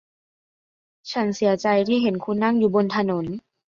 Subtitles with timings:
[1.11, 3.25] ฉันเสียใจที่เห็นคุณนั่งอยู่บนถนน